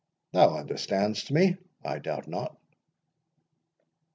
[0.31, 2.57] Thou understandest me, I doubt not?"